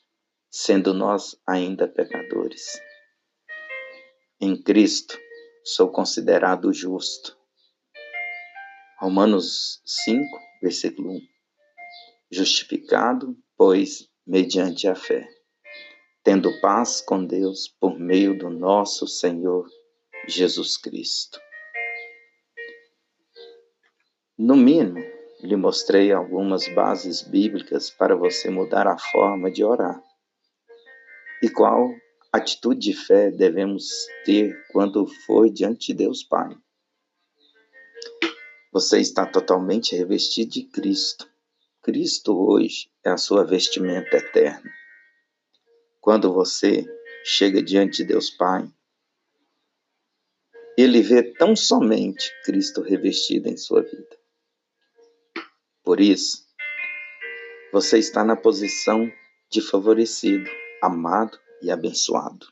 sendo 0.50 0.94
nós 0.94 1.40
ainda 1.46 1.88
pecadores. 1.88 2.80
Em 4.40 4.62
Cristo 4.62 5.18
sou 5.64 5.92
considerado 5.92 6.74
justo. 6.74 7.38
Romanos 9.00 9.82
5, 9.86 10.26
versículo 10.62 11.12
1. 11.12 11.22
Justificado, 12.32 13.38
pois, 13.56 14.10
mediante 14.26 14.88
a 14.88 14.96
fé, 14.96 15.28
tendo 16.24 16.60
paz 16.62 17.02
com 17.02 17.26
Deus 17.26 17.68
por 17.68 18.00
meio 18.00 18.38
do 18.38 18.50
nosso 18.50 19.08
Senhor 19.08 19.68
Jesus 20.28 20.78
Cristo. 20.78 21.40
No 24.38 24.56
mínimo, 24.56 25.04
lhe 25.42 25.56
mostrei 25.56 26.12
algumas 26.12 26.68
bases 26.74 27.22
bíblicas 27.22 27.90
para 27.90 28.16
você 28.16 28.50
mudar 28.50 28.88
a 28.88 28.98
forma 28.98 29.50
de 29.52 29.64
orar. 29.64 30.02
E 31.42 31.50
qual 31.50 31.90
atitude 32.32 32.80
de 32.80 32.94
fé 32.94 33.32
devemos 33.32 34.08
ter 34.26 34.56
quando 34.72 35.06
for 35.26 35.50
diante 35.50 35.88
de 35.88 35.94
Deus 35.96 36.24
Pai? 36.24 36.56
Você 38.72 39.00
está 39.00 39.26
totalmente 39.26 39.96
revestido 39.96 40.52
de 40.52 40.64
Cristo 40.64 41.28
Cristo 41.88 42.38
hoje 42.38 42.90
é 43.02 43.12
a 43.12 43.18
sua 43.18 43.46
vestimenta 43.46 44.18
eterna. 44.18 44.70
Quando 46.02 46.34
você 46.34 46.86
chega 47.24 47.64
diante 47.64 48.00
de 48.00 48.10
Deus 48.10 48.30
Pai, 48.30 48.70
ele 50.78 51.02
vê 51.02 51.24
tão 51.24 51.56
somente 51.56 52.30
Cristo 52.44 52.82
revestido 52.82 53.48
em 53.48 53.56
sua 53.56 53.84
vida. 53.84 54.20
Por 55.82 56.02
isso, 56.02 56.46
você 57.72 58.00
está 58.00 58.22
na 58.22 58.36
posição 58.36 59.10
de 59.50 59.62
favorecido, 59.62 60.50
amado 60.82 61.40
e 61.62 61.72
abençoado. 61.72 62.48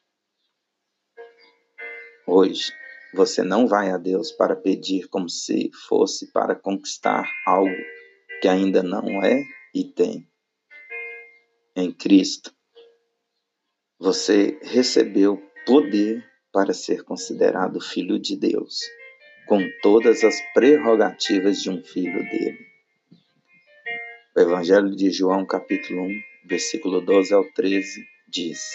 Hoje, 2.28 2.74
você 3.14 3.44
não 3.44 3.68
vai 3.68 3.92
a 3.92 3.98
Deus 3.98 4.32
para 4.32 4.56
pedir 4.56 5.08
como 5.08 5.30
se 5.30 5.70
fosse 5.88 6.32
para 6.32 6.56
conquistar 6.56 7.32
algo 7.46 7.76
que 8.42 8.48
ainda 8.48 8.84
não 8.84 9.24
é 9.24 9.44
e 9.74 9.84
tem. 9.84 10.28
Em 11.76 11.92
Cristo, 11.92 12.54
você 14.00 14.60
recebeu 14.62 15.42
poder 15.66 16.26
para 16.52 16.74
ser 16.74 17.04
considerado 17.04 17.82
filho 17.82 18.18
de 18.20 18.36
Deus, 18.38 18.80
com 19.48 19.62
todas 19.82 20.24
as 20.24 20.36
prerrogativas 20.54 21.62
de 21.62 21.70
um 21.70 21.84
filho 21.84 22.24
dele. 22.30 22.66
O 24.36 24.40
Evangelho 24.40 24.96
de 24.96 25.10
João, 25.12 25.46
capítulo 25.46 26.04
1, 26.04 26.22
versículo 26.46 27.02
12 27.02 27.34
ao 27.34 27.44
13, 27.52 28.06
diz: 28.28 28.72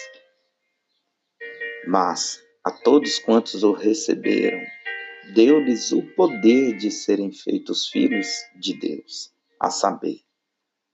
Mas 1.87 2.43
a 2.65 2.71
todos 2.71 3.19
quantos 3.19 3.63
o 3.63 3.73
receberam, 3.73 4.61
deu-lhes 5.35 5.93
o 5.93 6.03
poder 6.15 6.77
de 6.77 6.91
serem 6.91 7.33
feitos 7.33 7.87
filhos 7.89 8.29
de 8.59 8.75
Deus, 8.75 9.33
a 9.59 9.71
saber, 9.71 10.21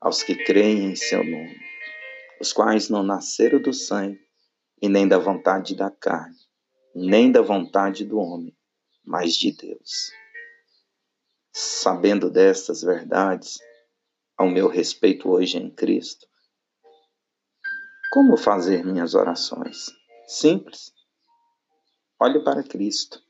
aos 0.01 0.23
que 0.23 0.35
creem 0.35 0.91
em 0.91 0.97
seu 0.97 1.25
nome, 1.25 1.57
os 2.41 2.53
quais 2.53 2.89
não 2.89 3.03
nasceram 3.03 3.61
do 3.61 3.73
sangue, 3.73 4.21
e 4.81 4.89
nem 4.89 5.09
da 5.09 5.19
vontade 5.19 5.75
da 5.75 5.91
carne, 5.91 6.37
nem 6.95 7.33
da 7.33 7.41
vontade 7.41 8.05
do 8.05 8.19
homem, 8.19 8.55
mas 9.05 9.35
de 9.35 9.53
Deus. 9.53 10.13
Sabendo 11.53 12.31
destas 12.31 12.83
verdades, 12.83 13.59
ao 14.37 14.51
meu 14.51 14.69
respeito 14.69 15.31
hoje 15.31 15.57
em 15.57 15.71
Cristo, 15.71 16.27
como 18.11 18.37
fazer 18.37 18.85
minhas 18.85 19.15
orações? 19.15 19.87
Simples. 20.27 20.93
Olhe 22.19 22.43
para 22.43 22.63
Cristo. 22.63 23.21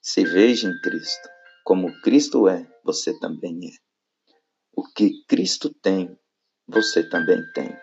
Se 0.00 0.24
veja 0.24 0.68
em 0.68 0.80
Cristo. 0.80 1.28
Como 1.64 1.92
Cristo 2.02 2.48
é, 2.48 2.66
você 2.84 3.18
também 3.18 3.58
é. 3.66 3.72
O 4.72 4.84
que 4.84 5.24
Cristo 5.26 5.72
tem, 5.74 6.18
você 6.66 7.08
também 7.08 7.42
tem. 7.52 7.76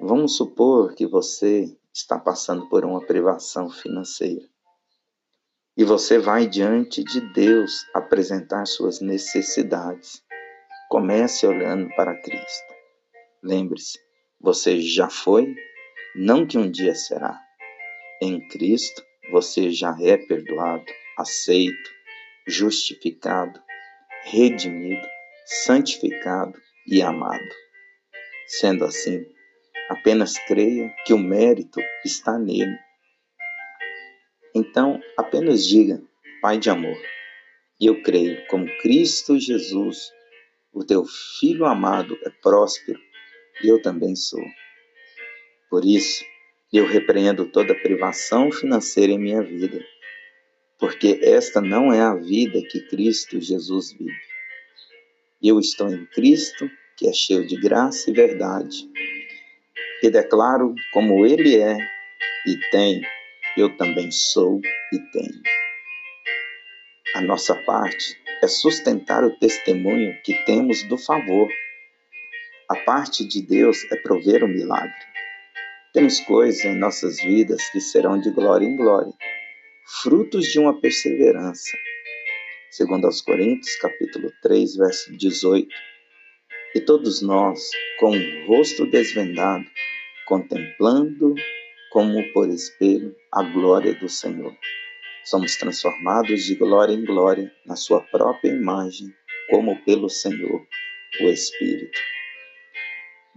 Vamos 0.00 0.36
supor 0.36 0.94
que 0.94 1.06
você 1.06 1.76
está 1.92 2.18
passando 2.18 2.68
por 2.68 2.84
uma 2.84 3.04
privação 3.04 3.68
financeira. 3.68 4.48
E 5.76 5.84
você 5.84 6.18
vai 6.18 6.46
diante 6.46 7.04
de 7.04 7.20
Deus 7.32 7.84
apresentar 7.94 8.66
suas 8.66 9.00
necessidades. 9.00 10.22
Comece 10.88 11.46
olhando 11.46 11.88
para 11.94 12.20
Cristo. 12.20 12.74
Lembre-se, 13.42 13.98
você 14.40 14.80
já 14.80 15.10
foi, 15.10 15.54
não 16.14 16.46
que 16.46 16.56
um 16.56 16.70
dia 16.70 16.94
será. 16.94 17.38
Em 18.22 18.46
Cristo, 18.48 19.02
você 19.30 19.70
já 19.70 19.96
é 20.00 20.16
perdoado, 20.16 20.84
aceito, 21.18 21.90
justificado, 22.46 23.60
redimido, 24.24 25.06
santificado 25.44 26.58
e 26.86 27.02
amado. 27.02 27.48
Sendo 28.46 28.84
assim, 28.84 29.24
apenas 29.90 30.38
creia 30.46 30.94
que 31.04 31.12
o 31.12 31.18
mérito 31.18 31.80
está 32.04 32.38
nele. 32.38 32.78
Então, 34.54 35.00
apenas 35.16 35.66
diga, 35.66 36.02
Pai 36.40 36.58
de 36.58 36.70
amor, 36.70 36.96
eu 37.80 38.02
creio 38.02 38.46
como 38.46 38.66
Cristo 38.78 39.38
Jesus, 39.38 40.10
o 40.72 40.84
teu 40.84 41.04
Filho 41.38 41.64
amado, 41.64 42.16
é 42.24 42.30
próspero, 42.42 43.00
eu 43.62 43.80
também 43.80 44.14
sou. 44.14 44.44
Por 45.70 45.84
isso, 45.84 46.24
eu 46.72 46.86
repreendo 46.86 47.46
toda 47.46 47.74
privação 47.74 48.50
financeira 48.50 49.12
em 49.12 49.18
minha 49.18 49.42
vida, 49.42 49.84
porque 50.78 51.18
esta 51.22 51.60
não 51.60 51.92
é 51.92 52.00
a 52.00 52.14
vida 52.14 52.60
que 52.62 52.80
Cristo 52.88 53.40
Jesus 53.40 53.92
vive. 53.92 54.12
Eu 55.42 55.58
estou 55.58 55.88
em 55.88 56.04
Cristo, 56.06 56.70
que 56.96 57.08
é 57.08 57.12
cheio 57.12 57.46
de 57.46 57.56
graça 57.60 58.10
e 58.10 58.12
verdade, 58.12 58.88
e 60.02 60.10
declaro 60.10 60.74
como 60.92 61.26
Ele 61.26 61.56
é 61.56 61.76
e 62.46 62.56
tem, 62.70 63.02
eu 63.56 63.76
também 63.76 64.10
sou 64.10 64.60
e 64.92 64.98
tenho. 65.12 65.42
A 67.14 67.20
nossa 67.20 67.54
parte 67.54 68.16
é 68.42 68.46
sustentar 68.46 69.24
o 69.24 69.36
testemunho 69.38 70.16
que 70.22 70.34
temos 70.44 70.82
do 70.84 70.96
favor. 70.96 71.48
Parte 72.88 73.28
de 73.28 73.42
Deus 73.42 73.84
é 73.92 73.96
prover 73.96 74.42
o 74.42 74.48
milagre. 74.48 74.90
Temos 75.92 76.20
coisas 76.20 76.64
em 76.64 76.78
nossas 76.78 77.20
vidas 77.20 77.68
que 77.68 77.82
serão 77.82 78.18
de 78.18 78.30
glória 78.30 78.64
em 78.64 78.78
glória, 78.78 79.12
frutos 80.00 80.46
de 80.46 80.58
uma 80.58 80.80
perseverança. 80.80 81.76
Segundo 82.70 83.04
aos 83.04 83.20
Coríntios, 83.20 83.76
capítulo 83.76 84.32
3, 84.40 84.76
verso 84.76 85.14
18. 85.18 85.68
E 86.76 86.80
todos 86.80 87.20
nós, 87.20 87.60
com 88.00 88.16
o 88.16 88.46
rosto 88.46 88.86
desvendado, 88.86 89.66
contemplando 90.26 91.34
como 91.92 92.32
por 92.32 92.48
espelho 92.48 93.14
a 93.34 93.42
glória 93.42 93.92
do 93.96 94.08
Senhor. 94.08 94.56
Somos 95.26 95.56
transformados 95.56 96.42
de 96.44 96.54
glória 96.54 96.94
em 96.94 97.04
glória 97.04 97.52
na 97.66 97.76
sua 97.76 98.00
própria 98.00 98.48
imagem, 98.48 99.08
como 99.50 99.78
pelo 99.84 100.08
Senhor, 100.08 100.66
o 101.20 101.24
Espírito. 101.24 102.17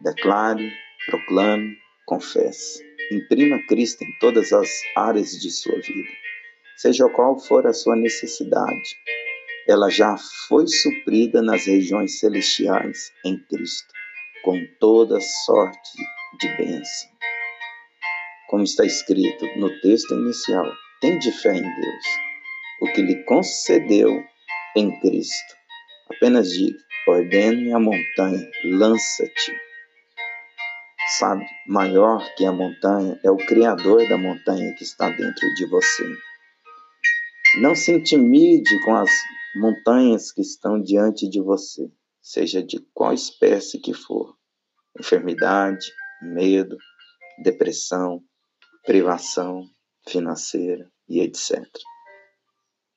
Declare, 0.04 0.74
proclame, 1.06 1.78
confesse. 2.08 2.84
Imprima 3.12 3.62
Cristo 3.68 4.04
em 4.04 4.12
todas 4.20 4.52
as 4.52 4.68
áreas 4.96 5.30
de 5.40 5.52
sua 5.52 5.80
vida. 5.80 6.10
Seja 6.78 7.08
qual 7.10 7.38
for 7.38 7.68
a 7.68 7.74
sua 7.74 7.96
necessidade, 7.96 8.96
ela 9.68 9.92
já 9.92 10.18
foi 10.48 10.66
suprida 10.66 11.44
nas 11.44 11.68
regiões 11.68 12.20
celestiais 12.20 13.12
em 13.24 13.38
Cristo, 13.46 13.94
com 14.44 14.60
toda 14.80 15.22
sorte 15.46 15.98
de 16.40 16.48
bênção. 16.58 17.10
Como 18.50 18.64
está 18.64 18.84
escrito 18.84 19.46
no 19.58 19.70
texto 19.82 20.16
inicial, 20.16 20.66
tende 21.00 21.32
fé 21.32 21.56
em 21.56 21.62
Deus, 21.62 22.06
o 22.82 22.92
que 22.94 23.04
lhe 23.04 23.24
concedeu 23.26 24.20
em 24.76 25.00
Cristo. 25.00 25.56
Apenas 26.16 26.50
diga, 26.50 26.80
ordene 27.08 27.72
a 27.72 27.80
montanha, 27.80 28.50
lança-te 28.64 29.71
sabe, 31.17 31.45
maior 31.67 32.24
que 32.36 32.45
a 32.45 32.52
montanha 32.52 33.19
é 33.24 33.30
o 33.30 33.38
Criador 33.38 34.08
da 34.08 34.17
montanha 34.17 34.74
que 34.76 34.84
está 34.84 35.10
dentro 35.10 35.47
de 35.56 35.65
você. 35.65 36.06
Não 37.60 37.76
se 37.76 37.91
intimide 37.91 38.80
com 38.84 38.95
as 38.95 39.12
montanhas 39.56 40.32
que 40.32 40.41
estão 40.41 40.82
diante 40.82 41.30
de 41.30 41.41
você, 41.41 41.91
seja 42.21 42.63
de 42.63 42.80
qual 42.93 43.13
espécie 43.13 43.80
que 43.80 43.93
for 43.93 44.36
enfermidade, 45.00 45.91
medo, 46.21 46.78
depressão, 47.43 48.21
privação 48.86 49.63
financeira 50.08 50.89
e 51.08 51.19
etc. 51.21 51.62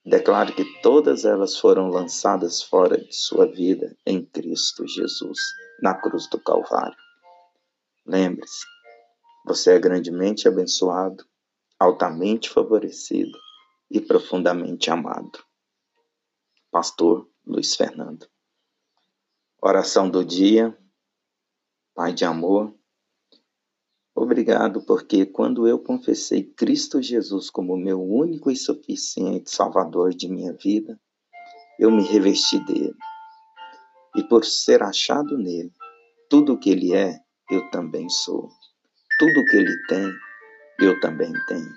Declare 0.07 0.53
que 0.53 0.65
todas 0.83 1.25
elas 1.25 1.59
foram 1.59 1.89
lançadas 1.89 2.63
fora 2.63 2.99
de 2.99 3.15
sua 3.15 3.47
vida 3.47 3.97
em 4.07 4.25
Cristo 4.25 4.87
Jesus, 4.87 5.39
na 5.81 5.95
cruz 5.95 6.29
do 6.29 6.39
Calvário. 6.39 7.04
Lembre-se, 8.07 8.67
você 9.47 9.73
é 9.73 9.79
grandemente 9.79 10.47
abençoado, 10.47 11.25
altamente 11.79 12.51
favorecido 12.51 13.39
e 13.91 14.01
profundamente 14.01 14.91
amado. 14.91 15.43
Pastor 16.71 17.27
Luiz 17.47 17.75
Fernando. 17.75 18.27
Oração 19.61 20.11
do 20.11 20.25
dia. 20.25 20.77
Pai 21.95 22.13
de 22.13 22.25
amor, 22.25 22.75
obrigado 24.15 24.85
porque 24.85 25.25
quando 25.25 25.69
eu 25.69 25.79
confessei 25.79 26.43
Cristo 26.43 27.01
Jesus 27.01 27.49
como 27.49 27.77
meu 27.77 28.03
único 28.03 28.51
e 28.51 28.57
suficiente 28.57 29.51
Salvador 29.51 30.13
de 30.13 30.29
minha 30.29 30.53
vida, 30.53 31.01
eu 31.79 31.91
me 31.91 32.03
revesti 32.03 32.59
dele. 32.65 32.97
E 34.17 34.25
por 34.25 34.45
ser 34.45 34.83
achado 34.83 35.39
nele, 35.39 35.73
tudo 36.29 36.55
o 36.55 36.59
que 36.59 36.71
ele 36.71 36.93
é, 36.93 37.24
eu 37.51 37.71
também 37.71 38.09
sou. 38.09 38.49
Tudo 39.19 39.45
que 39.45 39.57
ele 39.57 39.77
tem, 39.87 40.13
eu 40.81 40.99
também 41.01 41.33
tenho. 41.47 41.73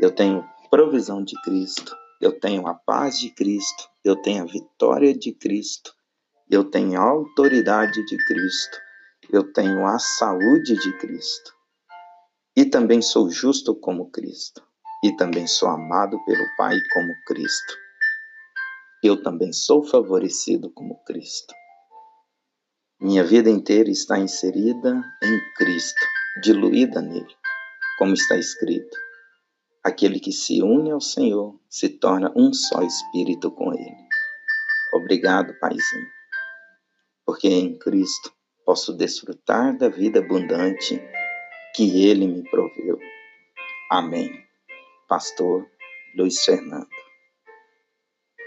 Eu 0.00 0.10
tenho 0.10 0.44
provisão 0.70 1.22
de 1.22 1.40
Cristo, 1.42 1.96
eu 2.20 2.38
tenho 2.38 2.66
a 2.66 2.74
paz 2.74 3.18
de 3.18 3.30
Cristo, 3.30 3.88
eu 4.04 4.16
tenho 4.16 4.42
a 4.42 4.46
vitória 4.46 5.16
de 5.16 5.32
Cristo, 5.32 5.94
eu 6.50 6.64
tenho 6.64 7.00
a 7.00 7.04
autoridade 7.04 8.04
de 8.04 8.16
Cristo, 8.26 8.78
eu 9.30 9.52
tenho 9.52 9.86
a 9.86 9.98
saúde 9.98 10.74
de 10.76 10.92
Cristo. 10.98 11.54
E 12.56 12.64
também 12.64 13.00
sou 13.00 13.30
justo 13.30 13.74
como 13.74 14.10
Cristo, 14.10 14.62
e 15.04 15.14
também 15.16 15.46
sou 15.46 15.68
amado 15.68 16.18
pelo 16.24 16.44
Pai 16.56 16.76
como 16.92 17.12
Cristo. 17.26 17.74
Eu 19.02 19.22
também 19.22 19.52
sou 19.52 19.84
favorecido 19.84 20.70
como 20.70 21.02
Cristo. 21.04 21.54
Minha 22.98 23.22
vida 23.22 23.50
inteira 23.50 23.90
está 23.90 24.18
inserida 24.18 25.04
em 25.22 25.54
Cristo, 25.54 26.00
diluída 26.42 27.02
nele, 27.02 27.36
como 27.98 28.14
está 28.14 28.38
escrito. 28.38 28.96
Aquele 29.84 30.18
que 30.18 30.32
se 30.32 30.62
une 30.62 30.90
ao 30.90 31.00
Senhor 31.00 31.60
se 31.68 31.90
torna 31.90 32.32
um 32.34 32.54
só 32.54 32.80
espírito 32.80 33.50
com 33.50 33.74
ele. 33.74 34.08
Obrigado, 34.94 35.52
Paizinho, 35.60 36.06
porque 37.26 37.48
em 37.48 37.78
Cristo 37.78 38.32
posso 38.64 38.94
desfrutar 38.94 39.76
da 39.76 39.90
vida 39.90 40.20
abundante 40.20 40.98
que 41.74 42.06
ele 42.06 42.26
me 42.26 42.48
proveu. 42.48 42.98
Amém. 43.90 44.42
Pastor 45.06 45.68
Luiz 46.16 46.42
Fernando. 46.42 46.88